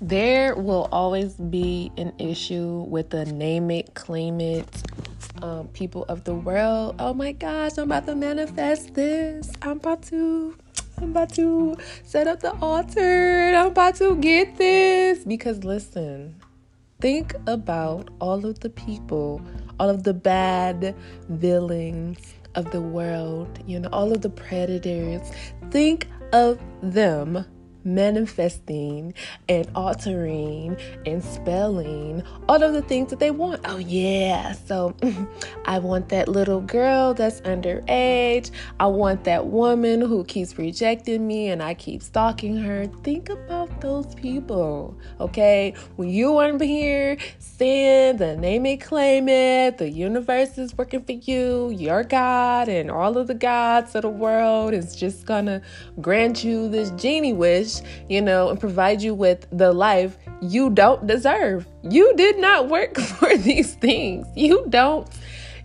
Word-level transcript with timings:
there 0.00 0.54
will 0.54 0.88
always 0.92 1.34
be 1.34 1.92
an 1.96 2.12
issue 2.18 2.84
with 2.88 3.10
the 3.10 3.26
name 3.26 3.70
it, 3.70 3.94
claim 3.94 4.40
it, 4.40 4.82
um, 5.42 5.68
people 5.68 6.04
of 6.08 6.24
the 6.24 6.34
world. 6.34 6.96
Oh 6.98 7.12
my 7.12 7.32
gosh, 7.32 7.72
I'm 7.76 7.84
about 7.84 8.06
to 8.06 8.14
manifest 8.14 8.94
this. 8.94 9.50
I'm 9.62 9.72
about 9.72 10.02
to. 10.04 10.56
I'm 10.96 11.10
about 11.10 11.32
to 11.34 11.76
set 12.04 12.26
up 12.26 12.40
the 12.40 12.54
altar. 12.56 13.54
I'm 13.54 13.68
about 13.68 13.96
to 13.96 14.16
get 14.16 14.56
this. 14.58 15.24
Because 15.24 15.64
listen, 15.64 16.36
think 17.00 17.34
about 17.46 18.10
all 18.20 18.44
of 18.44 18.60
the 18.60 18.68
people, 18.68 19.40
all 19.78 19.88
of 19.88 20.02
the 20.02 20.12
bad 20.12 20.94
villains 21.28 22.34
of 22.54 22.70
the 22.70 22.80
world, 22.80 23.58
you 23.66 23.80
know, 23.80 23.88
all 23.92 24.12
of 24.12 24.20
the 24.20 24.28
predators. 24.28 25.22
Think 25.70 26.06
of 26.32 26.58
them 26.82 27.46
manifesting 27.84 29.14
and 29.48 29.68
altering 29.74 30.76
and 31.06 31.22
spelling 31.22 32.22
all 32.48 32.62
of 32.62 32.72
the 32.72 32.82
things 32.82 33.10
that 33.10 33.18
they 33.18 33.30
want. 33.30 33.60
Oh, 33.64 33.78
yeah. 33.78 34.52
So 34.52 34.94
I 35.64 35.78
want 35.78 36.08
that 36.10 36.28
little 36.28 36.60
girl 36.60 37.14
that's 37.14 37.40
underage. 37.42 38.50
I 38.78 38.86
want 38.86 39.24
that 39.24 39.46
woman 39.46 40.00
who 40.00 40.24
keeps 40.24 40.58
rejecting 40.58 41.26
me 41.26 41.48
and 41.48 41.62
I 41.62 41.74
keep 41.74 42.02
stalking 42.02 42.56
her. 42.56 42.86
Think 43.02 43.28
about 43.28 43.80
those 43.80 44.14
people, 44.14 44.96
okay? 45.20 45.74
When 45.96 46.08
you 46.08 46.30
to 46.58 46.64
here, 46.64 47.16
sin, 47.38 48.16
the 48.16 48.36
name 48.36 48.66
it, 48.66 48.80
claim 48.80 49.28
it, 49.28 49.78
the 49.78 49.88
universe 49.88 50.58
is 50.58 50.76
working 50.76 51.02
for 51.02 51.12
you, 51.12 51.70
your 51.70 52.02
God, 52.02 52.68
and 52.68 52.90
all 52.90 53.16
of 53.18 53.26
the 53.26 53.34
gods 53.34 53.94
of 53.94 54.02
the 54.02 54.08
world 54.08 54.74
is 54.74 54.96
just 54.96 55.26
gonna 55.26 55.60
grant 56.00 56.42
you 56.44 56.68
this 56.68 56.90
genie 56.92 57.32
wish 57.32 57.69
you 58.08 58.20
know, 58.20 58.50
and 58.50 58.58
provide 58.58 59.02
you 59.02 59.14
with 59.14 59.46
the 59.50 59.72
life 59.72 60.16
you 60.40 60.70
don't 60.70 61.06
deserve. 61.06 61.66
You 61.82 62.14
did 62.16 62.38
not 62.38 62.68
work 62.68 62.98
for 63.18 63.36
these 63.36 63.74
things. 63.74 64.26
You 64.36 64.66
don't 64.68 65.08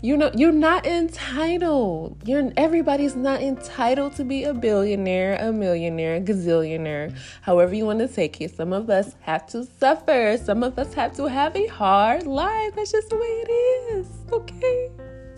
you 0.01 0.15
know 0.17 0.29
you're 0.35 0.51
not 0.51 0.85
entitled. 0.85 2.21
You're 2.25 2.51
everybody's 2.57 3.15
not 3.15 3.41
entitled 3.41 4.15
to 4.17 4.23
be 4.23 4.43
a 4.43 4.53
billionaire 4.53 5.37
a 5.39 5.51
millionaire 5.51 6.15
a 6.17 6.21
gazillionaire. 6.21 7.17
However 7.41 7.73
you 7.73 7.85
want 7.85 7.99
to 7.99 8.07
take 8.07 8.39
it 8.41 8.55
some 8.55 8.73
of 8.73 8.89
us 8.89 9.15
have 9.21 9.47
to 9.47 9.67
suffer. 9.79 10.37
Some 10.37 10.63
of 10.63 10.77
us 10.77 10.93
have 10.93 11.15
to 11.15 11.25
have 11.25 11.55
a 11.55 11.67
hard 11.67 12.27
life. 12.27 12.75
That's 12.75 12.91
just 12.91 13.09
the 13.09 13.15
way 13.15 13.33
it 13.45 13.51
is 13.97 14.07
okay? 14.31 14.91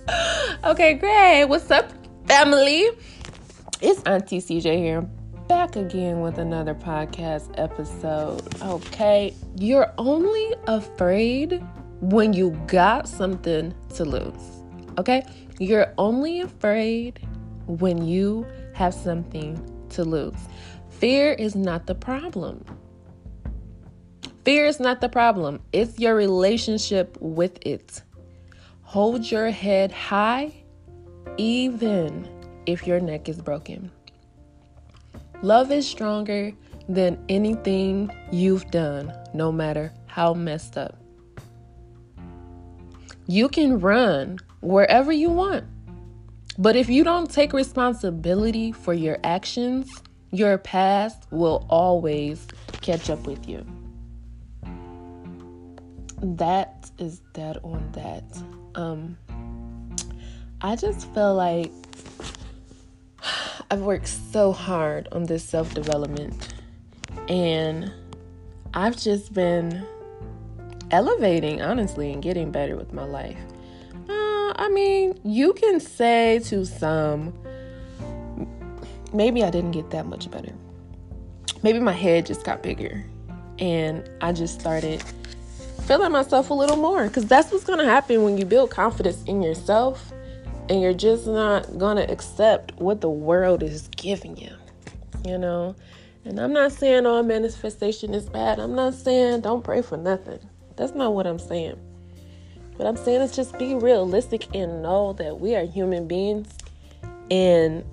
Okay 0.63 0.93
great 0.95 1.45
what's 1.45 1.69
up 1.71 1.91
family? 2.27 2.89
It's 3.79 4.01
auntie 4.03 4.41
cj 4.41 4.77
here 4.77 5.07
back 5.47 5.77
again 5.77 6.19
with 6.19 6.37
another 6.37 6.75
podcast 6.75 7.49
episode. 7.57 8.61
Okay, 8.61 9.33
you're 9.55 9.93
only 9.97 10.53
afraid 10.67 11.63
when 12.01 12.33
you 12.33 12.51
got 12.67 13.07
something 13.07 13.73
to 13.95 14.03
lose. 14.03 14.63
Okay, 14.97 15.23
you're 15.59 15.93
only 15.97 16.41
afraid 16.41 17.25
when 17.65 18.05
you 18.05 18.45
have 18.73 18.93
something 18.93 19.57
to 19.89 20.03
lose. 20.03 20.35
Fear 20.89 21.33
is 21.33 21.55
not 21.55 21.87
the 21.87 21.95
problem. 21.95 22.65
Fear 24.43 24.65
is 24.65 24.79
not 24.79 25.01
the 25.01 25.09
problem, 25.09 25.61
it's 25.73 25.99
your 25.99 26.15
relationship 26.15 27.17
with 27.19 27.57
it. 27.65 28.01
Hold 28.81 29.29
your 29.29 29.49
head 29.51 29.91
high, 29.91 30.53
even 31.37 32.27
if 32.65 32.87
your 32.87 32.99
neck 32.99 33.27
is 33.27 33.41
broken. 33.41 33.91
Love 35.43 35.71
is 35.71 35.87
stronger 35.87 36.51
than 36.89 37.23
anything 37.29 38.09
you've 38.31 38.69
done, 38.71 39.13
no 39.33 39.51
matter 39.51 39.93
how 40.07 40.33
messed 40.33 40.77
up. 40.77 40.97
You 43.27 43.47
can 43.47 43.79
run 43.79 44.39
wherever 44.61 45.11
you 45.11 45.29
want, 45.29 45.65
but 46.57 46.75
if 46.75 46.89
you 46.89 47.03
don't 47.03 47.29
take 47.29 47.53
responsibility 47.53 48.71
for 48.71 48.93
your 48.93 49.19
actions, 49.23 49.87
your 50.31 50.57
past 50.57 51.27
will 51.29 51.65
always 51.69 52.47
catch 52.81 53.09
up 53.09 53.27
with 53.27 53.47
you. 53.47 53.65
That 56.21 56.89
is 56.97 57.19
dead 57.33 57.59
on 57.63 57.91
that. 57.91 58.23
Um, 58.73 59.17
I 60.61 60.75
just 60.75 61.13
feel 61.13 61.35
like 61.35 61.71
I've 63.69 63.81
worked 63.81 64.07
so 64.07 64.53
hard 64.53 65.09
on 65.11 65.25
this 65.25 65.43
self 65.43 65.73
development 65.73 66.53
and 67.27 67.91
I've 68.73 68.95
just 68.95 69.33
been 69.33 69.85
elevating, 70.91 71.61
honestly, 71.61 72.13
and 72.13 72.23
getting 72.23 72.51
better 72.51 72.77
with 72.77 72.93
my 72.93 73.03
life. 73.03 73.37
Uh, 74.07 74.53
I 74.55 74.69
mean, 74.71 75.19
you 75.25 75.51
can 75.51 75.81
say 75.81 76.39
to 76.45 76.65
some, 76.65 77.33
maybe 79.13 79.43
I 79.43 79.49
didn't 79.49 79.71
get 79.71 79.89
that 79.91 80.05
much 80.05 80.31
better. 80.31 80.53
Maybe 81.61 81.79
my 81.79 81.91
head 81.91 82.25
just 82.25 82.45
got 82.45 82.63
bigger 82.63 83.03
and 83.59 84.09
I 84.21 84.31
just 84.31 84.59
started 84.59 85.03
feeling 85.81 86.11
myself 86.11 86.51
a 86.51 86.53
little 86.53 86.77
more 86.77 87.07
because 87.07 87.25
that's 87.25 87.51
what's 87.51 87.65
going 87.65 87.79
to 87.79 87.85
happen 87.85 88.23
when 88.23 88.37
you 88.37 88.45
build 88.45 88.69
confidence 88.69 89.23
in 89.23 89.41
yourself 89.41 90.13
and 90.69 90.81
you're 90.81 90.93
just 90.93 91.27
not 91.27 91.77
gonna 91.77 92.05
accept 92.09 92.73
what 92.77 93.01
the 93.01 93.09
world 93.09 93.63
is 93.63 93.87
giving 93.95 94.37
you, 94.37 94.51
you 95.25 95.37
know. 95.37 95.75
And 96.25 96.39
I'm 96.39 96.51
not 96.51 96.73
saying 96.73 97.05
all 97.05 97.23
manifestation 97.23 98.13
is 98.13 98.27
bad. 98.27 98.59
I'm 98.59 98.75
not 98.75 98.93
saying 98.93 99.41
don't 99.41 99.63
pray 99.63 99.81
for 99.81 99.97
nothing. 99.97 100.39
That's 100.75 100.93
not 100.93 101.13
what 101.13 101.25
I'm 101.25 101.39
saying. 101.39 101.79
What 102.75 102.87
I'm 102.87 102.97
saying 102.97 103.21
is 103.21 103.35
just 103.35 103.57
be 103.57 103.75
realistic 103.75 104.53
and 104.53 104.83
know 104.83 105.13
that 105.13 105.39
we 105.39 105.55
are 105.55 105.65
human 105.65 106.07
beings 106.07 106.49
and 107.31 107.83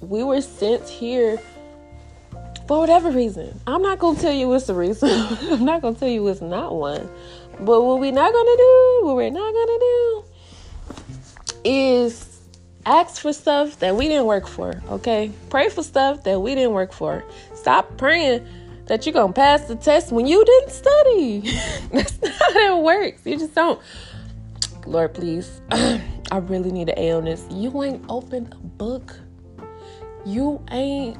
we 0.00 0.22
were 0.24 0.40
sent 0.40 0.88
here 0.88 1.38
for 2.66 2.80
whatever 2.80 3.10
reason. 3.10 3.58
I'm 3.68 3.82
not 3.82 4.00
gonna 4.00 4.18
tell 4.18 4.32
you 4.32 4.52
it's 4.52 4.66
the 4.66 4.74
reason. 4.74 5.10
I'm 5.52 5.64
not 5.64 5.80
gonna 5.80 5.96
tell 5.96 6.08
you 6.08 6.26
it's 6.26 6.40
not 6.40 6.74
one. 6.74 7.08
But 7.60 7.82
what 7.82 8.00
we're 8.00 8.12
not 8.12 8.32
gonna 8.32 8.56
do, 8.56 9.00
what 9.04 9.16
we're 9.16 9.30
not 9.30 9.52
gonna 9.54 9.78
do 9.78 10.24
is 11.66 12.40
ask 12.86 13.20
for 13.20 13.32
stuff 13.32 13.80
that 13.80 13.96
we 13.96 14.06
didn't 14.06 14.26
work 14.26 14.46
for, 14.46 14.80
okay? 14.88 15.32
Pray 15.50 15.68
for 15.68 15.82
stuff 15.82 16.22
that 16.22 16.40
we 16.40 16.54
didn't 16.54 16.72
work 16.72 16.92
for. 16.92 17.24
Stop 17.54 17.98
praying 17.98 18.46
that 18.86 19.04
you're 19.04 19.12
to 19.12 19.32
pass 19.32 19.62
the 19.62 19.74
test 19.74 20.12
when 20.12 20.26
you 20.26 20.44
didn't 20.44 20.70
study. 20.70 21.40
That's 21.92 22.22
not 22.22 22.32
how 22.32 22.78
it 22.78 22.82
works. 22.84 23.26
You 23.26 23.36
just 23.36 23.54
don't. 23.54 23.80
Lord, 24.86 25.14
please. 25.14 25.60
I 25.70 26.38
really 26.38 26.70
need 26.70 26.88
an 26.88 26.98
A 26.98 27.10
on 27.12 27.24
this. 27.24 27.44
You 27.50 27.82
ain't 27.82 28.04
opened 28.08 28.52
a 28.52 28.56
book. 28.56 29.18
You 30.24 30.64
ain't 30.70 31.18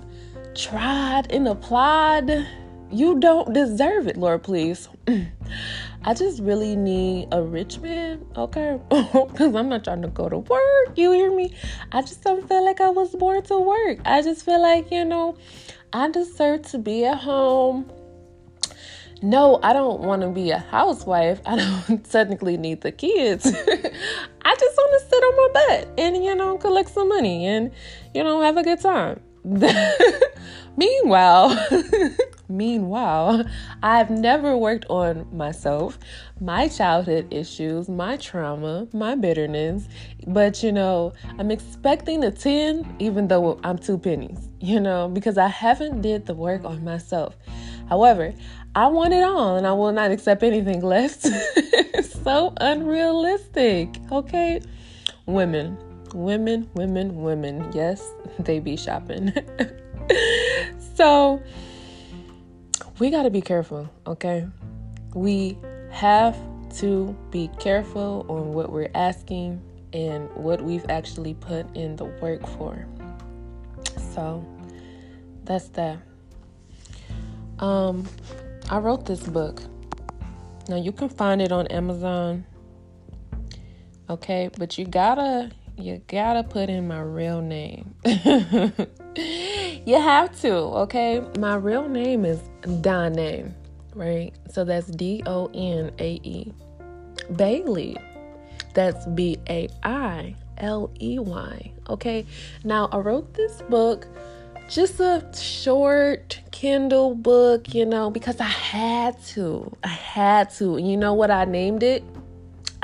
tried 0.54 1.30
and 1.30 1.48
applied. 1.48 2.46
You 2.90 3.18
don't 3.18 3.52
deserve 3.52 4.06
it, 4.06 4.16
Lord, 4.16 4.42
please. 4.44 4.88
I 6.04 6.14
just 6.14 6.40
really 6.40 6.76
need 6.76 7.28
a 7.32 7.42
rich 7.42 7.80
man, 7.80 8.24
okay? 8.36 8.78
Because 8.90 9.54
I'm 9.56 9.68
not 9.68 9.82
trying 9.82 10.02
to 10.02 10.08
go 10.08 10.28
to 10.28 10.38
work. 10.38 10.96
You 10.96 11.10
hear 11.10 11.34
me? 11.34 11.52
I 11.90 12.02
just 12.02 12.22
don't 12.22 12.48
feel 12.48 12.64
like 12.64 12.80
I 12.80 12.90
was 12.90 13.14
born 13.16 13.42
to 13.44 13.58
work. 13.58 13.98
I 14.04 14.22
just 14.22 14.44
feel 14.44 14.62
like, 14.62 14.92
you 14.92 15.04
know, 15.04 15.36
I 15.92 16.10
deserve 16.10 16.62
to 16.70 16.78
be 16.78 17.04
at 17.04 17.18
home. 17.18 17.90
No, 19.22 19.58
I 19.62 19.72
don't 19.72 20.02
want 20.02 20.22
to 20.22 20.28
be 20.28 20.50
a 20.50 20.58
housewife. 20.58 21.40
I 21.44 21.56
don't 21.88 22.08
technically 22.08 22.56
need 22.56 22.82
the 22.82 22.92
kids. 22.92 23.46
I 23.46 24.54
just 24.54 24.76
want 24.76 25.02
to 25.02 25.08
sit 25.08 25.22
on 25.24 25.36
my 25.36 25.48
butt 25.52 25.88
and, 25.98 26.24
you 26.24 26.36
know, 26.36 26.56
collect 26.58 26.90
some 26.90 27.08
money 27.08 27.46
and, 27.46 27.72
you 28.14 28.22
know, 28.22 28.42
have 28.42 28.56
a 28.56 28.62
good 28.62 28.80
time. 28.80 29.20
Meanwhile, 30.76 31.68
meanwhile, 32.48 33.44
I've 33.82 34.10
never 34.10 34.56
worked 34.56 34.86
on 34.88 35.26
myself, 35.36 35.98
my 36.40 36.68
childhood 36.68 37.32
issues, 37.32 37.88
my 37.88 38.16
trauma, 38.16 38.88
my 38.92 39.14
bitterness, 39.14 39.88
but 40.26 40.62
you 40.62 40.72
know, 40.72 41.12
I'm 41.38 41.50
expecting 41.50 42.24
a 42.24 42.30
10 42.30 42.96
even 42.98 43.28
though 43.28 43.60
I'm 43.64 43.78
two 43.78 43.98
pennies, 43.98 44.48
you 44.60 44.80
know, 44.80 45.08
because 45.08 45.38
I 45.38 45.48
haven't 45.48 46.02
did 46.02 46.26
the 46.26 46.34
work 46.34 46.64
on 46.64 46.84
myself. 46.84 47.36
However, 47.88 48.34
I 48.74 48.88
want 48.88 49.14
it 49.14 49.22
all 49.22 49.56
and 49.56 49.66
I 49.66 49.72
will 49.72 49.92
not 49.92 50.10
accept 50.10 50.42
anything 50.42 50.80
less. 50.82 51.26
so 52.22 52.52
unrealistic, 52.60 53.96
okay? 54.12 54.60
Women, 55.26 55.78
women, 56.14 56.68
women, 56.74 57.22
women. 57.22 57.70
Yes, 57.72 58.06
they 58.40 58.58
be 58.58 58.76
shopping. 58.76 59.32
so 60.94 61.42
we 62.98 63.10
got 63.10 63.24
to 63.24 63.30
be 63.30 63.40
careful, 63.40 63.90
okay? 64.06 64.46
We 65.14 65.58
have 65.90 66.36
to 66.78 67.16
be 67.30 67.48
careful 67.60 68.26
on 68.28 68.52
what 68.52 68.70
we're 68.70 68.90
asking 68.94 69.62
and 69.92 70.28
what 70.34 70.60
we've 70.62 70.84
actually 70.88 71.34
put 71.34 71.74
in 71.76 71.96
the 71.96 72.04
work 72.04 72.46
for. 72.46 72.86
So 74.14 74.44
that's 75.44 75.68
that. 75.68 75.98
Um 77.58 78.06
I 78.68 78.78
wrote 78.78 79.06
this 79.06 79.22
book. 79.22 79.62
Now 80.68 80.76
you 80.76 80.92
can 80.92 81.08
find 81.08 81.40
it 81.40 81.52
on 81.52 81.66
Amazon. 81.68 82.44
Okay, 84.10 84.50
but 84.58 84.76
you 84.76 84.84
gotta 84.84 85.50
you 85.78 86.00
gotta 86.08 86.42
put 86.42 86.68
in 86.68 86.88
my 86.88 87.00
real 87.00 87.40
name. 87.40 87.94
you 88.04 90.00
have 90.00 90.38
to, 90.40 90.52
okay? 90.54 91.22
My 91.38 91.56
real 91.56 91.88
name 91.88 92.24
is 92.24 92.40
Donae, 92.62 93.52
right? 93.94 94.32
So 94.50 94.64
that's 94.64 94.86
D 94.86 95.22
O 95.26 95.50
N 95.54 95.92
A 95.98 96.20
E. 96.22 96.52
Bailey. 97.34 97.96
That's 98.74 99.06
B 99.06 99.38
A 99.48 99.68
I 99.82 100.34
L 100.58 100.90
E 101.00 101.18
Y. 101.18 101.72
Okay. 101.88 102.26
Now, 102.64 102.88
I 102.92 102.98
wrote 102.98 103.34
this 103.34 103.62
book, 103.62 104.06
just 104.68 105.00
a 105.00 105.28
short 105.34 106.40
Kindle 106.50 107.14
book, 107.14 107.74
you 107.74 107.86
know, 107.86 108.10
because 108.10 108.40
I 108.40 108.44
had 108.44 109.22
to. 109.28 109.76
I 109.84 109.88
had 109.88 110.50
to. 110.56 110.78
You 110.78 110.96
know 110.96 111.14
what 111.14 111.30
I 111.30 111.44
named 111.44 111.82
it? 111.82 112.04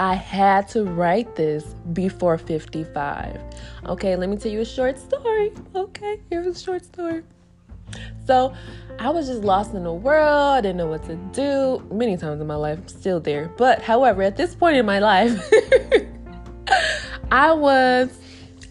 I 0.03 0.15
had 0.15 0.67
to 0.71 0.83
write 0.83 1.37
this 1.37 1.77
before 1.93 2.37
55. 2.37 3.41
Okay, 3.87 4.17
let 4.17 4.29
me 4.29 4.37
tell 4.37 4.51
you 4.51 4.63
a 4.63 4.65
short 4.65 4.99
story. 4.99 5.53
Okay, 5.77 6.19
here's 6.29 6.45
a 6.45 6.59
short 6.59 6.85
story. 6.85 7.23
So 8.27 8.53
I 8.99 9.11
was 9.11 9.29
just 9.29 9.43
lost 9.43 9.75
in 9.75 9.85
the 9.85 9.93
world, 9.93 10.59
I 10.59 10.61
didn't 10.61 10.79
know 10.79 10.89
what 10.89 11.05
to 11.05 11.15
do. 11.33 11.87
Many 11.95 12.17
times 12.17 12.41
in 12.41 12.49
my 12.49 12.57
life, 12.57 12.81
I'm 12.81 12.89
still 12.89 13.21
there. 13.21 13.53
But 13.57 13.81
however, 13.81 14.23
at 14.23 14.37
this 14.37 14.57
point 14.57 14.77
in 14.77 14.85
my 14.85 14.99
life, 14.99 15.41
I 17.31 17.53
was 17.53 18.11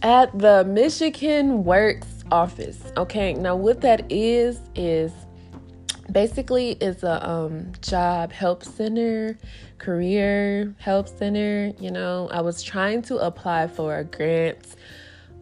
at 0.01 0.37
the 0.37 0.65
Michigan 0.65 1.63
Works 1.63 2.25
office. 2.29 2.77
Okay, 2.97 3.35
now 3.35 3.55
what 3.55 3.79
that 3.79 4.11
is 4.11 4.59
is 4.75 5.13
basically 6.11 6.71
it's 6.73 7.03
a 7.03 7.27
um, 7.27 7.71
job 7.81 8.31
help 8.31 8.63
center, 8.63 9.37
career 9.77 10.73
help 10.79 11.07
center. 11.07 11.73
You 11.79 11.91
know, 11.91 12.29
I 12.31 12.41
was 12.41 12.63
trying 12.63 13.01
to 13.03 13.17
apply 13.17 13.67
for 13.67 13.97
a 13.97 14.03
grant 14.03 14.75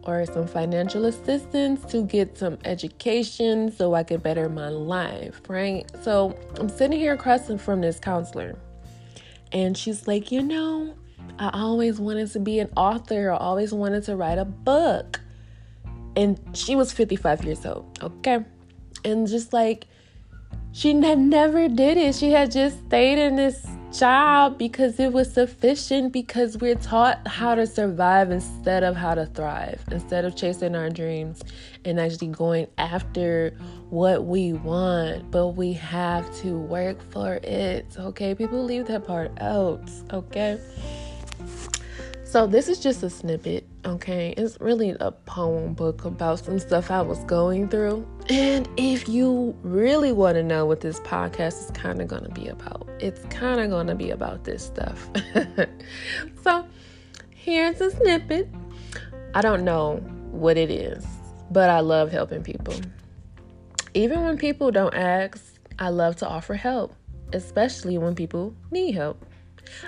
or 0.04 0.24
some 0.24 0.46
financial 0.46 1.04
assistance 1.04 1.84
to 1.92 2.02
get 2.02 2.38
some 2.38 2.58
education 2.64 3.70
so 3.70 3.94
I 3.94 4.02
could 4.02 4.22
better 4.22 4.48
my 4.48 4.68
life, 4.68 5.40
right? 5.48 5.90
So 6.02 6.38
I'm 6.58 6.68
sitting 6.68 6.98
here 6.98 7.12
across 7.12 7.50
from 7.60 7.80
this 7.80 7.98
counselor, 7.98 8.56
and 9.52 9.76
she's 9.76 10.06
like, 10.06 10.32
You 10.32 10.42
know, 10.42 10.94
I 11.38 11.50
always 11.52 12.00
wanted 12.00 12.30
to 12.32 12.40
be 12.40 12.60
an 12.60 12.70
author, 12.76 13.30
I 13.32 13.36
always 13.36 13.72
wanted 13.72 14.04
to 14.04 14.16
write 14.16 14.38
a 14.38 14.44
book. 14.44 15.20
And 16.16 16.40
she 16.54 16.74
was 16.74 16.92
55 16.92 17.44
years 17.44 17.64
old, 17.64 17.98
okay? 18.02 18.44
And 19.04 19.28
just 19.28 19.52
like, 19.52 19.86
she 20.72 20.94
never 20.94 21.68
did 21.68 21.96
it. 21.96 22.14
She 22.14 22.30
had 22.30 22.50
just 22.50 22.78
stayed 22.86 23.18
in 23.18 23.36
this 23.36 23.66
job 23.92 24.56
because 24.56 25.00
it 25.00 25.12
was 25.12 25.32
sufficient 25.32 26.12
because 26.12 26.56
we're 26.58 26.76
taught 26.76 27.26
how 27.26 27.56
to 27.56 27.66
survive 27.66 28.30
instead 28.30 28.84
of 28.84 28.94
how 28.94 29.14
to 29.14 29.26
thrive 29.26 29.82
instead 29.90 30.24
of 30.24 30.36
chasing 30.36 30.76
our 30.76 30.88
dreams 30.88 31.42
and 31.84 31.98
actually 31.98 32.28
going 32.28 32.68
after 32.78 33.52
what 33.88 34.26
we 34.26 34.52
want. 34.52 35.28
But 35.30 35.48
we 35.48 35.72
have 35.72 36.32
to 36.38 36.56
work 36.56 37.02
for 37.10 37.34
it. 37.42 37.86
Okay 37.98 38.34
people 38.34 38.62
leave 38.62 38.86
that 38.86 39.04
part 39.06 39.32
out. 39.40 39.90
Okay 40.12 40.60
so, 42.30 42.46
this 42.46 42.68
is 42.68 42.78
just 42.78 43.02
a 43.02 43.10
snippet, 43.10 43.66
okay? 43.84 44.34
It's 44.36 44.56
really 44.60 44.94
a 45.00 45.10
poem 45.10 45.74
book 45.74 46.04
about 46.04 46.38
some 46.38 46.60
stuff 46.60 46.88
I 46.88 47.02
was 47.02 47.18
going 47.24 47.68
through. 47.68 48.06
And 48.28 48.68
if 48.76 49.08
you 49.08 49.52
really 49.64 50.12
want 50.12 50.36
to 50.36 50.44
know 50.44 50.64
what 50.64 50.80
this 50.80 51.00
podcast 51.00 51.64
is 51.64 51.72
kind 51.72 52.00
of 52.00 52.06
going 52.06 52.22
to 52.22 52.30
be 52.30 52.46
about, 52.46 52.88
it's 53.00 53.24
kind 53.30 53.60
of 53.60 53.68
going 53.70 53.88
to 53.88 53.96
be 53.96 54.12
about 54.12 54.44
this 54.44 54.64
stuff. 54.64 55.10
so, 56.44 56.64
here's 57.30 57.80
a 57.80 57.90
snippet. 57.90 58.48
I 59.34 59.40
don't 59.40 59.64
know 59.64 59.96
what 60.30 60.56
it 60.56 60.70
is, 60.70 61.04
but 61.50 61.68
I 61.68 61.80
love 61.80 62.12
helping 62.12 62.44
people. 62.44 62.74
Even 63.92 64.22
when 64.22 64.38
people 64.38 64.70
don't 64.70 64.94
ask, 64.94 65.58
I 65.80 65.88
love 65.88 66.14
to 66.18 66.28
offer 66.28 66.54
help, 66.54 66.94
especially 67.32 67.98
when 67.98 68.14
people 68.14 68.54
need 68.70 68.92
help. 68.92 69.26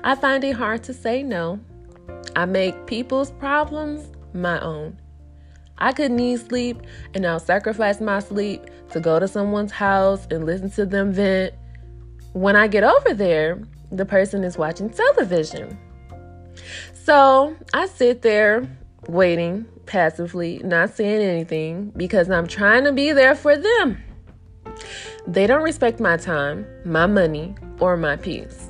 I 0.03 0.17
find 0.17 0.43
it 0.43 0.57
hard 0.57 0.83
to 0.85 0.93
say 0.93 1.23
no 1.23 1.61
I 2.35 2.45
make 2.45 2.87
people's 2.87 3.31
problems 3.33 4.09
my 4.35 4.61
own. 4.61 4.99
I 5.79 5.93
could 5.93 6.13
need 6.13 6.39
sleep 6.41 6.81
and 7.15 7.27
I'll 7.27 7.41
sacrifice 7.41 8.01
my 8.01 8.21
sleep 8.21 8.63
to 8.91 9.01
go 9.01 9.19
to 9.19 9.27
someone's 9.27 9.73
house 9.73 10.27
and 10.31 10.47
listen 10.47 10.71
to 10.73 10.87
them 10.87 11.13
vent. 11.13 11.55
When 12.33 12.57
I 12.57 12.69
get 12.69 12.85
over 12.85 13.13
there, 13.13 13.61
the 13.91 14.07
person 14.07 14.45
is 14.45 14.57
watching 14.57 14.91
television. 14.91 15.79
So 16.95 17.57
I 17.75 17.87
sit 17.87 18.23
there 18.23 18.69
waiting 19.09 19.67
passively, 19.87 20.61
not 20.65 20.91
saying 20.91 21.21
anything 21.21 21.93
because 21.97 22.31
I'm 22.31 22.47
trying 22.47 22.85
to 22.85 22.93
be 22.93 23.13
there 23.13 23.35
for 23.35 23.57
them. 23.57 24.03
They 25.27 25.47
don't 25.47 25.63
respect 25.63 26.01
my 26.01 26.17
time, 26.17 26.67
my 26.85 27.07
money, 27.07 27.55
or 27.81 27.97
my 27.97 28.17
peace. 28.17 28.69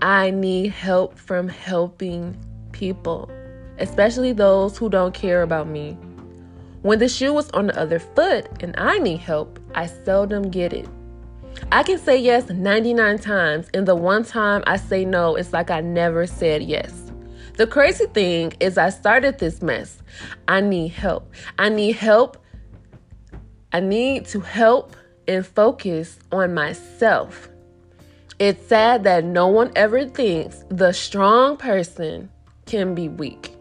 I 0.00 0.30
need 0.30 0.72
help 0.72 1.18
from 1.18 1.48
helping 1.48 2.36
people, 2.82 3.30
especially 3.78 4.32
those 4.32 4.76
who 4.76 4.90
don't 4.90 5.14
care 5.14 5.42
about 5.42 5.68
me. 5.68 5.96
When 6.82 6.98
the 6.98 7.08
shoe 7.08 7.38
is 7.38 7.48
on 7.50 7.68
the 7.68 7.78
other 7.78 8.00
foot 8.00 8.48
and 8.60 8.74
I 8.76 8.98
need 8.98 9.18
help, 9.18 9.60
I 9.72 9.86
seldom 9.86 10.50
get 10.50 10.72
it. 10.72 10.88
I 11.70 11.84
can 11.84 11.96
say 11.96 12.16
yes 12.16 12.48
99 12.48 13.20
times, 13.20 13.68
and 13.72 13.86
the 13.86 13.94
one 13.94 14.24
time 14.24 14.64
I 14.66 14.78
say 14.78 15.04
no, 15.04 15.36
it's 15.36 15.52
like 15.52 15.70
I 15.70 15.80
never 15.80 16.26
said 16.26 16.64
yes. 16.64 17.12
The 17.56 17.68
crazy 17.68 18.06
thing 18.06 18.52
is, 18.58 18.76
I 18.76 18.90
started 18.90 19.38
this 19.38 19.62
mess. 19.62 20.02
I 20.48 20.60
need 20.60 20.88
help. 20.88 21.32
I 21.60 21.68
need 21.68 21.94
help. 21.94 22.36
I 23.72 23.78
need 23.78 24.26
to 24.26 24.40
help 24.40 24.96
and 25.28 25.46
focus 25.46 26.18
on 26.32 26.52
myself. 26.52 27.48
It's 28.40 28.66
sad 28.66 29.04
that 29.04 29.22
no 29.22 29.46
one 29.46 29.70
ever 29.76 30.04
thinks 30.04 30.64
the 30.68 30.90
strong 30.90 31.56
person 31.56 32.28
can 32.66 32.94
be 32.94 33.08
weak. 33.08 33.56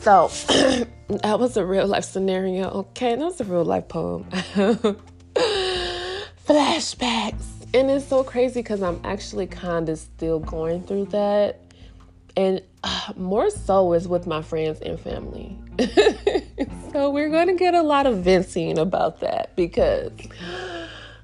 So 0.00 0.28
that 1.22 1.38
was 1.38 1.56
a 1.56 1.64
real 1.64 1.86
life 1.86 2.04
scenario. 2.04 2.68
Okay, 2.70 3.16
that 3.16 3.24
was 3.24 3.40
a 3.40 3.44
real 3.44 3.64
life 3.64 3.88
poem. 3.88 4.24
Flashbacks. 6.46 7.46
And 7.72 7.90
it's 7.90 8.06
so 8.06 8.22
crazy 8.22 8.60
because 8.60 8.82
I'm 8.82 9.00
actually 9.02 9.46
kind 9.46 9.88
of 9.88 9.98
still 9.98 10.40
going 10.40 10.82
through 10.82 11.06
that. 11.06 11.60
And 12.36 12.60
uh, 12.82 13.12
more 13.16 13.48
so 13.50 13.94
is 13.94 14.06
with 14.06 14.26
my 14.26 14.42
friends 14.42 14.80
and 14.80 15.00
family. 15.00 15.58
so 16.92 17.10
we're 17.10 17.30
going 17.30 17.46
to 17.46 17.54
get 17.54 17.74
a 17.74 17.82
lot 17.82 18.06
of 18.06 18.18
venting 18.18 18.78
about 18.78 19.20
that 19.20 19.56
because 19.56 20.12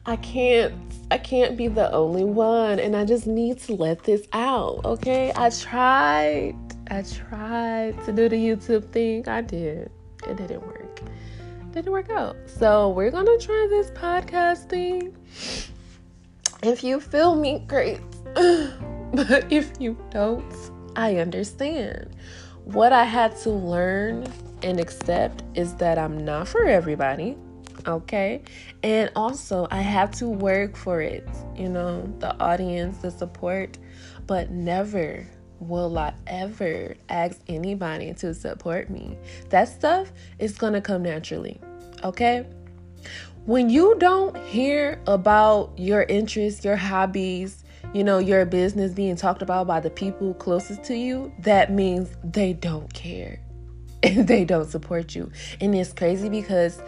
I 0.06 0.16
can't 0.16 0.89
I 1.12 1.18
can't 1.18 1.56
be 1.56 1.66
the 1.66 1.90
only 1.92 2.22
one 2.22 2.78
and 2.78 2.96
I 2.96 3.04
just 3.04 3.26
need 3.26 3.58
to 3.62 3.74
let 3.74 4.04
this 4.04 4.28
out, 4.32 4.84
okay? 4.84 5.32
I 5.34 5.50
tried. 5.50 6.56
I 6.88 7.02
tried 7.02 8.04
to 8.04 8.12
do 8.12 8.28
the 8.28 8.36
YouTube 8.36 8.92
thing. 8.92 9.28
I 9.28 9.40
did. 9.40 9.90
It 10.28 10.36
didn't 10.36 10.64
work. 10.64 11.00
It 11.00 11.72
didn't 11.72 11.90
work 11.90 12.10
out. 12.10 12.36
So, 12.46 12.90
we're 12.90 13.10
going 13.10 13.26
to 13.26 13.38
try 13.44 13.66
this 13.70 13.90
podcast 13.90 14.68
thing. 14.68 15.16
If 16.62 16.84
you 16.84 17.00
feel 17.00 17.34
me, 17.34 17.64
great. 17.66 18.00
but 18.34 19.50
if 19.50 19.72
you 19.80 19.96
don't, 20.10 20.54
I 20.94 21.16
understand. 21.16 22.14
What 22.64 22.92
I 22.92 23.04
had 23.04 23.36
to 23.38 23.50
learn 23.50 24.26
and 24.62 24.78
accept 24.78 25.42
is 25.54 25.74
that 25.76 25.98
I'm 25.98 26.24
not 26.24 26.46
for 26.46 26.64
everybody 26.66 27.36
okay? 27.86 28.42
And 28.82 29.10
also, 29.16 29.66
I 29.70 29.80
have 29.80 30.10
to 30.12 30.28
work 30.28 30.76
for 30.76 31.00
it, 31.00 31.28
you 31.56 31.68
know, 31.68 32.02
the 32.18 32.38
audience, 32.40 32.98
the 32.98 33.10
support, 33.10 33.78
but 34.26 34.50
never 34.50 35.26
will 35.60 35.98
I 35.98 36.14
ever 36.26 36.96
ask 37.08 37.38
anybody 37.46 38.14
to 38.14 38.34
support 38.34 38.90
me. 38.90 39.18
That 39.50 39.68
stuff 39.68 40.12
is 40.38 40.56
gonna 40.56 40.80
come 40.80 41.02
naturally, 41.02 41.60
okay? 42.02 42.46
When 43.46 43.70
you 43.70 43.96
don't 43.98 44.36
hear 44.44 45.00
about 45.06 45.72
your 45.76 46.02
interests, 46.02 46.64
your 46.64 46.76
hobbies, 46.76 47.64
you 47.92 48.04
know, 48.04 48.18
your 48.18 48.44
business 48.44 48.92
being 48.92 49.16
talked 49.16 49.42
about 49.42 49.66
by 49.66 49.80
the 49.80 49.90
people 49.90 50.34
closest 50.34 50.84
to 50.84 50.96
you, 50.96 51.32
that 51.40 51.72
means 51.72 52.10
they 52.22 52.52
don't 52.52 52.92
care 52.92 53.40
and 54.02 54.26
they 54.28 54.44
don't 54.44 54.68
support 54.68 55.14
you. 55.14 55.30
And 55.60 55.74
it's 55.74 55.92
crazy 55.92 56.28
because 56.28 56.82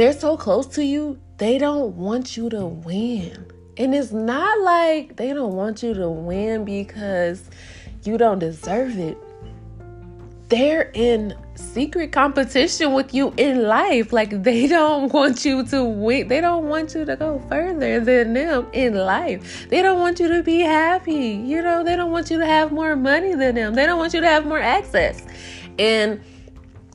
they're 0.00 0.12
so 0.14 0.34
close 0.34 0.66
to 0.66 0.82
you, 0.82 1.20
they 1.36 1.58
don't 1.58 1.94
want 1.94 2.34
you 2.34 2.48
to 2.48 2.64
win. 2.64 3.46
And 3.76 3.94
it's 3.94 4.12
not 4.12 4.60
like 4.60 5.16
they 5.16 5.34
don't 5.34 5.52
want 5.52 5.82
you 5.82 5.92
to 5.92 6.08
win 6.08 6.64
because 6.64 7.50
you 8.04 8.16
don't 8.16 8.38
deserve 8.38 8.98
it. 8.98 9.18
they're 10.48 10.90
in 10.94 11.34
secret 11.54 12.12
competition 12.12 12.92
with 12.94 13.14
you 13.14 13.32
in 13.36 13.62
life. 13.62 14.10
Like 14.12 14.42
they 14.42 14.66
don't 14.78 15.12
want 15.12 15.44
you 15.44 15.64
to 15.66 15.84
win. 15.84 16.28
They 16.28 16.40
don't 16.40 16.68
want 16.68 16.94
you 16.94 17.04
to 17.04 17.16
go 17.16 17.38
further 17.50 18.00
than 18.00 18.32
them 18.32 18.66
in 18.72 18.94
life. 18.94 19.68
They 19.68 19.82
don't 19.82 20.00
want 20.00 20.18
you 20.18 20.28
to 20.28 20.42
be 20.42 20.60
happy. 20.60 21.42
You 21.44 21.60
know, 21.62 21.84
they 21.84 21.94
don't 21.94 22.10
want 22.10 22.30
you 22.30 22.38
to 22.38 22.46
have 22.46 22.72
more 22.72 22.96
money 22.96 23.34
than 23.34 23.54
them. 23.54 23.74
They 23.74 23.84
don't 23.86 23.98
want 23.98 24.14
you 24.14 24.22
to 24.22 24.26
have 24.26 24.46
more 24.46 24.58
access. 24.58 25.24
And 25.78 26.20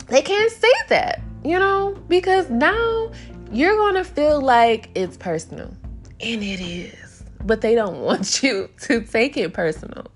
they 0.08 0.22
can't 0.22 0.52
say 0.52 0.74
that, 0.90 1.22
you 1.46 1.60
know, 1.60 1.98
because 2.08 2.50
now 2.50 3.12
you're 3.52 3.76
going 3.76 3.96
to 3.96 4.04
feel 4.04 4.42
like 4.42 4.90
it's 4.96 5.18
personal. 5.18 5.74
And 6.20 6.44
it 6.44 6.62
is. 6.62 7.24
But 7.44 7.62
they 7.62 7.76
don't 7.76 8.00
want 8.02 8.42
you 8.44 8.70
to 8.82 9.02
take 9.02 9.38
it 9.38 9.54
personal 9.54 10.08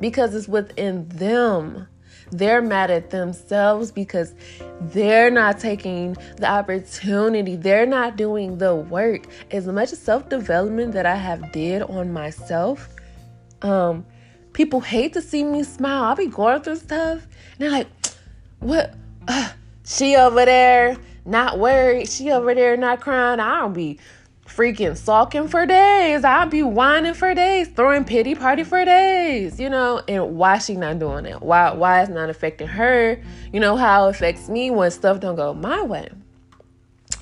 because 0.00 0.34
it's 0.34 0.48
within 0.48 1.08
them 1.08 1.88
they're 2.30 2.62
mad 2.62 2.90
at 2.90 3.10
themselves 3.10 3.92
because 3.92 4.34
they're 4.80 5.30
not 5.30 5.60
taking 5.60 6.16
the 6.36 6.48
opportunity. 6.48 7.54
They're 7.54 7.86
not 7.86 8.16
doing 8.16 8.58
the 8.58 8.74
work. 8.74 9.26
As 9.50 9.66
much 9.66 9.90
self-development 9.90 10.92
that 10.92 11.06
I 11.06 11.14
have 11.14 11.52
did 11.52 11.82
on 11.82 12.12
myself, 12.12 12.88
um, 13.62 14.04
people 14.52 14.80
hate 14.80 15.12
to 15.12 15.22
see 15.22 15.44
me 15.44 15.62
smile. 15.62 16.04
I'll 16.04 16.16
be 16.16 16.26
going 16.26 16.60
through 16.62 16.76
stuff 16.76 17.22
and 17.22 17.58
they're 17.58 17.70
like, 17.70 17.88
what? 18.58 18.94
Uh, 19.28 19.50
she 19.84 20.16
over 20.16 20.44
there 20.44 20.96
not 21.24 21.58
worried. 21.58 22.08
She 22.08 22.30
over 22.30 22.54
there 22.54 22.76
not 22.76 23.00
crying. 23.00 23.40
I 23.40 23.60
don't 23.60 23.72
be 23.72 23.98
freaking 24.46 24.96
sulking 24.96 25.48
for 25.48 25.66
days. 25.66 26.24
I'll 26.24 26.48
be 26.48 26.62
whining 26.62 27.14
for 27.14 27.34
days, 27.34 27.68
throwing 27.68 28.04
pity 28.04 28.34
party 28.34 28.62
for 28.62 28.84
days, 28.84 29.58
you 29.58 29.70
know, 29.70 30.02
and 30.06 30.36
why 30.36 30.58
she 30.58 30.76
not 30.76 30.98
doing 30.98 31.26
it? 31.26 31.40
Why 31.40 31.72
why 31.72 32.02
it's 32.02 32.10
not 32.10 32.30
affecting 32.30 32.68
her? 32.68 33.20
You 33.52 33.60
know 33.60 33.76
how 33.76 34.06
it 34.06 34.10
affects 34.10 34.48
me 34.48 34.70
when 34.70 34.90
stuff 34.90 35.20
don't 35.20 35.36
go 35.36 35.54
my 35.54 35.82
way. 35.82 36.08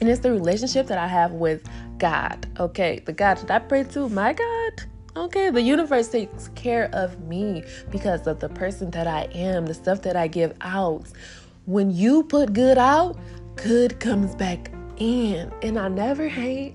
And 0.00 0.08
it's 0.08 0.20
the 0.20 0.32
relationship 0.32 0.88
that 0.88 0.98
I 0.98 1.06
have 1.06 1.32
with 1.32 1.62
God. 1.98 2.46
Okay, 2.58 3.00
the 3.04 3.12
God 3.12 3.38
that 3.38 3.50
I 3.50 3.58
pray 3.60 3.84
to, 3.84 4.08
my 4.08 4.32
God. 4.32 4.72
Okay, 5.14 5.50
the 5.50 5.60
universe 5.60 6.08
takes 6.08 6.48
care 6.54 6.88
of 6.94 7.20
me 7.20 7.62
because 7.90 8.26
of 8.26 8.40
the 8.40 8.48
person 8.48 8.90
that 8.92 9.06
I 9.06 9.28
am, 9.34 9.66
the 9.66 9.74
stuff 9.74 10.02
that 10.02 10.16
I 10.16 10.26
give 10.26 10.56
out. 10.62 11.06
When 11.66 11.90
you 11.90 12.24
put 12.24 12.52
good 12.52 12.78
out, 12.78 13.18
good 13.56 14.00
comes 14.00 14.34
back 14.34 14.72
in. 14.96 15.52
And 15.62 15.78
I 15.78 15.88
never 15.88 16.28
hate 16.28 16.74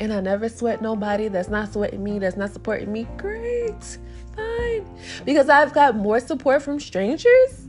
and 0.00 0.12
I 0.12 0.20
never 0.20 0.48
sweat 0.48 0.80
nobody 0.80 1.28
that's 1.28 1.48
not 1.48 1.72
sweating 1.72 2.02
me, 2.02 2.18
that's 2.18 2.36
not 2.36 2.52
supporting 2.52 2.90
me, 2.90 3.06
great, 3.18 3.98
fine. 4.34 4.86
Because 5.26 5.48
I've 5.50 5.74
got 5.74 5.94
more 5.94 6.20
support 6.20 6.62
from 6.62 6.80
strangers. 6.80 7.68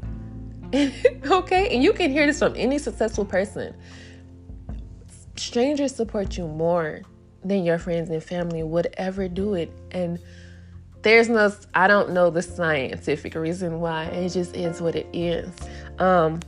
okay, 0.74 1.74
and 1.74 1.84
you 1.84 1.92
can 1.92 2.10
hear 2.10 2.26
this 2.26 2.40
from 2.40 2.54
any 2.56 2.78
successful 2.78 3.26
person. 3.26 3.76
Strangers 5.36 5.94
support 5.94 6.38
you 6.38 6.48
more 6.48 7.02
than 7.44 7.66
your 7.66 7.78
friends 7.78 8.10
and 8.10 8.24
family 8.24 8.64
would 8.64 8.88
ever 8.98 9.28
do 9.28 9.56
it. 9.56 9.74
And 9.92 10.18
there's 11.02 11.28
no, 11.28 11.52
I 11.74 11.88
don't 11.88 12.12
know 12.12 12.30
the 12.30 12.42
scientific 12.42 13.36
reason 13.36 13.82
why. 13.82 14.06
It 14.06 14.30
just 14.30 14.56
is 14.56 14.82
what 14.82 14.96
it 14.96 15.08
is. 15.12 15.52
Um, 16.00 16.40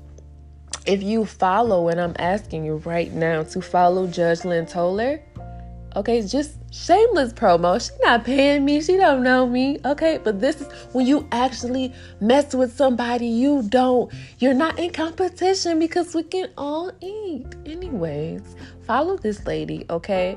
if 0.85 1.01
you 1.03 1.25
follow, 1.25 1.89
and 1.89 1.99
I'm 1.99 2.15
asking 2.19 2.65
you 2.65 2.77
right 2.77 3.11
now 3.11 3.43
to 3.43 3.61
follow 3.61 4.07
Judge 4.07 4.43
Lynn 4.45 4.65
Toler, 4.65 5.21
Okay, 5.95 6.23
just 6.23 6.55
shameless 6.73 7.33
promo. 7.33 7.79
She 7.79 7.91
not 8.03 8.23
paying 8.23 8.65
me. 8.65 8.81
She 8.81 8.97
don't 8.97 9.21
know 9.21 9.45
me. 9.45 9.77
Okay, 9.85 10.17
but 10.23 10.39
this 10.39 10.61
is 10.61 10.67
when 10.91 11.05
you 11.05 11.27
actually 11.31 11.93
mess 12.19 12.55
with 12.55 12.75
somebody 12.75 13.27
you 13.27 13.61
don't. 13.63 14.11
You're 14.39 14.55
not 14.55 14.79
in 14.79 14.91
competition 14.91 15.77
because 15.77 16.15
we 16.15 16.23
can 16.23 16.49
all 16.57 16.91
eat. 16.99 17.45
Anyways, 17.67 18.41
follow 18.81 19.17
this 19.17 19.45
lady, 19.45 19.85
okay? 19.91 20.35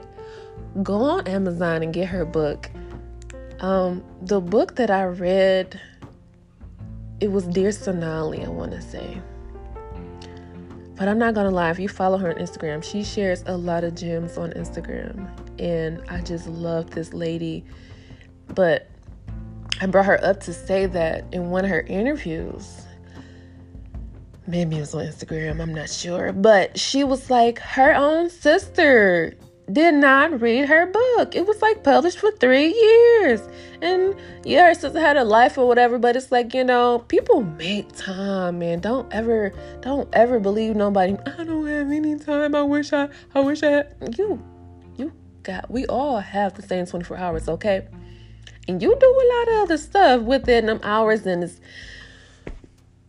Go 0.83 0.97
on 0.97 1.26
Amazon 1.26 1.83
and 1.83 1.93
get 1.93 2.09
her 2.09 2.26
book. 2.26 2.71
Um, 3.61 4.05
the 4.21 4.43
book 4.43 4.76
that 4.76 4.91
I 4.91 5.05
read, 5.05 5.81
it 7.21 7.33
was 7.33 7.47
Dear 7.47 7.73
Sonali, 7.73 8.45
I 8.45 8.49
want 8.49 8.73
to 8.73 8.83
say. 8.83 9.23
But 10.97 11.09
I'm 11.09 11.19
not 11.19 11.35
gonna 11.35 11.50
lie, 11.50 11.71
if 11.71 11.79
you 11.79 11.88
follow 11.88 12.17
her 12.19 12.31
on 12.31 12.37
Instagram, 12.37 12.83
she 12.83 13.05
shares 13.05 13.45
a 13.47 13.57
lot 13.57 13.85
of 13.85 13.95
gems 13.95 14.38
on 14.38 14.53
Instagram. 14.53 15.29
And 15.61 16.03
I 16.09 16.23
just 16.23 16.47
love 16.49 16.91
this 16.91 17.12
lady. 17.12 17.65
But 18.55 18.88
I 19.81 19.87
brought 19.87 20.07
her 20.07 20.23
up 20.25 20.41
to 20.41 20.55
say 20.55 20.87
that 20.87 21.25
in 21.33 21.50
one 21.50 21.65
of 21.65 21.71
her 21.71 21.83
interviews. 21.83 22.83
Maybe 24.47 24.76
it 24.76 24.81
was 24.81 24.95
on 24.95 25.05
Instagram, 25.05 25.61
I'm 25.61 25.75
not 25.75 25.91
sure. 25.91 26.33
But 26.33 26.79
she 26.79 27.05
was 27.05 27.29
like, 27.29 27.59
her 27.59 27.95
own 27.95 28.31
sister 28.31 29.35
did 29.71 29.95
not 29.95 30.41
read 30.41 30.69
her 30.69 30.87
book. 30.87 31.35
It 31.35 31.47
was 31.47 31.61
like 31.61 31.83
published 31.83 32.19
for 32.19 32.31
three 32.33 32.73
years. 32.73 33.41
And 33.83 34.15
yeah, 34.45 34.69
her 34.69 34.75
sister 34.75 35.01
had 35.01 35.17
a 35.17 35.25
life 35.25 35.59
or 35.59 35.67
whatever, 35.67 35.99
but 35.99 36.17
it's 36.17 36.31
like, 36.31 36.55
you 36.55 36.65
know, 36.65 37.01
people 37.09 37.43
make 37.43 37.93
time, 37.93 38.61
man. 38.61 38.81
Don't 38.81 39.13
ever, 39.13 39.53
don't 39.81 40.09
ever 40.13 40.39
believe 40.39 40.77
nobody. 40.77 41.17
I 41.27 41.45
don't 41.45 41.67
have 41.67 41.91
any 41.91 42.17
time. 42.19 42.55
I 42.55 42.63
wish 42.63 42.93
I, 42.93 43.09
I 43.35 43.41
wish 43.41 43.63
I 43.63 43.71
had. 43.71 44.15
You, 44.17 44.43
you 44.97 45.13
got, 45.43 45.71
we 45.71 45.87
all 45.87 46.21
have 46.21 46.55
the 46.55 46.63
same 46.63 46.87
24 46.87 47.17
hours, 47.17 47.49
okay? 47.49 47.89
And 48.69 48.81
you 48.81 48.97
do 48.99 49.07
a 49.07 49.27
lot 49.39 49.49
of 49.49 49.63
other 49.65 49.79
stuff 49.79 50.23
within 50.23 50.67
them 50.67 50.81
hours, 50.83 51.27
and 51.27 51.45
it's, 51.45 51.61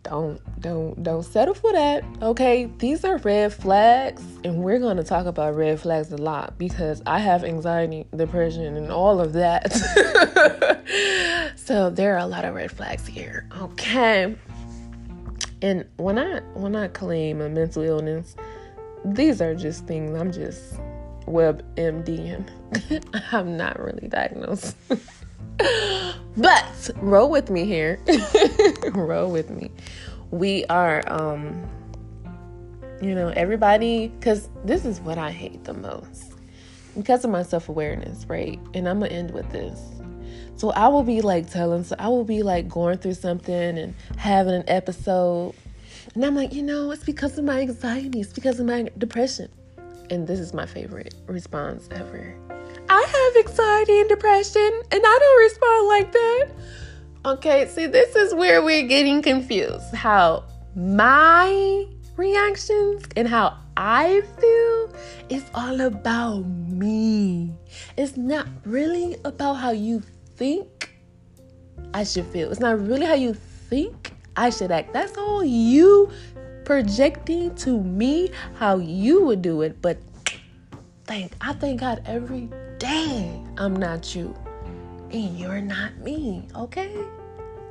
don't 0.10 0.62
don't 0.62 1.04
don't 1.04 1.24
settle 1.24 1.54
for 1.54 1.72
that 1.74 2.04
okay? 2.22 2.70
These 2.78 3.04
are 3.04 3.18
red 3.18 3.54
flags 3.54 4.24
and 4.44 4.64
we're 4.64 4.80
going 4.80 4.98
to 4.98 5.04
talk 5.04 5.26
about 5.26 5.56
red 5.56 5.80
flags 5.80 6.12
a 6.12 6.18
lot 6.18 6.58
because 6.58 7.02
i 7.06 7.20
have 7.20 7.44
anxiety 7.44 8.06
depression 8.16 8.78
and 8.78 8.92
all 8.92 9.20
of 9.20 9.34
that. 9.34 9.66
So 11.56 11.90
there 11.90 12.14
are 12.16 12.20
a 12.20 12.26
lot 12.26 12.46
of 12.46 12.56
red 12.56 12.72
flags 12.72 13.06
here 13.06 13.50
okay? 13.60 14.36
And 15.62 15.86
when 15.98 16.18
i 16.18 16.40
when 16.54 16.76
i 16.76 16.88
claim 16.88 17.42
a 17.42 17.50
mental 17.50 17.84
illness 17.84 18.36
these 19.04 19.42
are 19.42 19.56
just 19.56 19.86
things 19.86 20.18
i'm 20.20 20.32
just 20.32 20.80
web 21.26 21.64
mding 21.76 22.48
i'm 23.32 23.58
not 23.58 23.80
really 23.80 24.08
diagnosed 24.08 24.76
but 26.38 26.90
roll 26.98 27.30
with 27.30 27.50
me 27.50 27.66
here. 27.66 28.00
roll 28.94 29.32
with 29.32 29.50
me. 29.50 29.72
We 30.32 30.66
are 30.66 31.04
um 31.08 31.66
you 33.02 33.14
know, 33.14 33.30
everybody 33.30 34.12
cuz 34.22 34.50
this 34.66 34.86
is 34.86 35.00
what 35.02 35.18
I 35.18 35.32
hate 35.32 35.64
the 35.64 35.74
most. 35.74 36.34
Because 36.96 37.24
of 37.24 37.30
my 37.30 37.44
self-awareness, 37.44 38.26
right? 38.28 38.60
And 38.74 38.90
I'm 38.90 39.00
going 39.00 39.12
to 39.12 39.16
end 39.16 39.32
with 39.32 39.48
this. 39.52 39.80
So 40.56 40.72
I 40.72 40.88
will 40.88 41.04
be 41.04 41.22
like 41.22 41.48
telling 41.50 41.84
so 41.84 41.96
I 42.00 42.08
will 42.08 42.24
be 42.24 42.42
like 42.42 42.68
going 42.68 42.98
through 42.98 43.14
something 43.14 43.78
and 43.78 43.94
having 44.18 44.56
an 44.56 44.64
episode 44.68 45.54
and 46.18 46.26
I'm 46.26 46.34
like, 46.34 46.52
you 46.52 46.64
know, 46.64 46.90
it's 46.90 47.04
because 47.04 47.38
of 47.38 47.46
my 47.46 47.62
anxiety, 47.62 48.22
it's 48.22 48.34
because 48.34 48.60
of 48.60 48.66
my 48.66 48.90
depression. 48.98 49.50
And 50.10 50.26
this 50.26 50.40
is 50.40 50.52
my 50.52 50.66
favorite 50.66 51.14
response 51.28 51.88
ever. 51.92 52.36
I 52.98 53.06
have 53.06 53.46
anxiety 53.46 54.00
and 54.00 54.10
depression, 54.10 54.72
and 54.92 55.02
I 55.06 55.18
don't 55.22 55.40
respond 55.40 55.88
like 55.88 56.12
that. 56.14 56.48
Okay, 57.26 57.68
see, 57.68 57.86
this 57.86 58.16
is 58.16 58.34
where 58.34 58.64
we're 58.64 58.88
getting 58.88 59.22
confused. 59.22 59.94
How 59.94 60.46
my 60.76 61.86
reactions 62.16 63.04
and 63.16 63.28
how 63.28 63.56
I 63.78 64.22
feel 64.40 64.96
is 65.30 65.46
all 65.54 65.82
about 65.82 66.40
me. 66.40 67.54
It's 67.98 68.18
not 68.18 68.48
really 68.66 69.16
about 69.26 69.56
how 69.56 69.70
you 69.70 70.02
think 70.36 70.96
I 71.94 72.04
should 72.04 72.26
feel. 72.26 72.50
It's 72.50 72.60
not 72.60 72.80
really 72.80 73.06
how 73.06 73.14
you 73.14 73.36
think 73.36 74.12
I 74.36 74.50
should 74.50 74.72
act. 74.72 74.92
That's 74.94 75.16
all 75.20 75.44
you 75.44 76.10
projecting 76.66 77.54
to 77.56 77.80
me 77.80 78.32
how 78.56 78.78
you 78.78 79.24
would 79.24 79.44
do 79.44 79.62
it. 79.62 79.84
But 79.84 80.00
thank 81.08 81.34
I 81.42 81.54
thank 81.54 81.80
God 81.80 82.04
every 82.06 82.50
day 82.78 83.42
I'm 83.58 83.76
not 83.76 84.14
you 84.14 84.36
and 85.12 85.40
you're 85.40 85.62
not 85.62 85.98
me, 86.00 86.48
okay? 86.54 86.94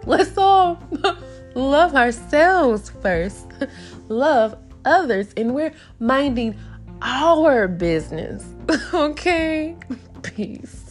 Let's 0.06 0.36
all 0.38 0.82
love 1.54 1.94
ourselves 1.94 2.90
first, 3.02 3.46
love 4.08 4.56
others, 4.84 5.34
and 5.36 5.54
we're 5.54 5.74
minding 5.98 6.56
our 7.02 7.68
business, 7.68 8.44
okay? 8.94 9.76
Peace. 10.22 10.85